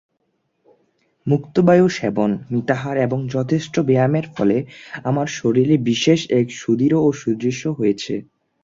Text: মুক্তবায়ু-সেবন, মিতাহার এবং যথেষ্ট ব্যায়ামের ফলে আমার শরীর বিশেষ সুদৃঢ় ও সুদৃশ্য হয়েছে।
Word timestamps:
মুক্তবায়ু-সেবন, 1.27 2.31
মিতাহার 2.51 2.95
এবং 2.97 3.19
যথেষ্ট 3.27 3.75
ব্যায়ামের 3.79 4.25
ফলে 4.35 4.57
আমার 5.03 5.27
শরীর 5.39 5.69
বিশেষ 5.81 6.19
সুদৃঢ় 6.53 6.97
ও 6.99 7.09
সুদৃশ্য 7.13 7.63
হয়েছে। 7.69 8.13